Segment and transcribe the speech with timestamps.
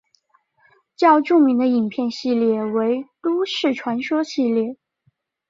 [0.95, 4.75] 较著名的影片系列为都市传说系列。